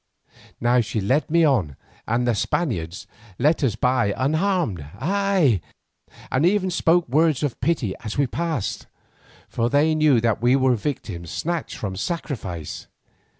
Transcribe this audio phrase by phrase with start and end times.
[0.59, 1.75] Now she led me on,
[2.07, 3.05] and the Spaniards
[3.37, 5.61] let us by unharmed, ay,
[6.31, 8.87] and even spoke words of pity as we passed,
[9.47, 12.87] for they knew that we were victims snatched from sacrifice.